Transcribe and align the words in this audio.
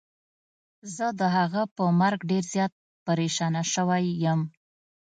زه 0.95 1.07
د 1.19 1.21
هغه 1.37 1.61
په 1.75 1.83
مرګ 2.01 2.19
ډير 2.31 2.43
زيات 2.53 2.71
پريشانه 3.05 3.63
سوی 3.73 4.03
يم. 4.25 4.41